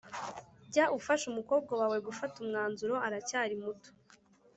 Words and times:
Jya 0.71 0.85
ufasha 0.97 1.25
umukobwa 1.31 1.71
wawe 1.79 1.97
gufata 2.07 2.35
umwanzuro 2.43 2.95
aracyari 3.07 3.55
muto 3.63 3.89